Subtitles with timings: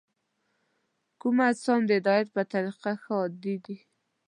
[1.19, 3.77] کوم اجسام د هدایت په طریقه ښه هادي دي؟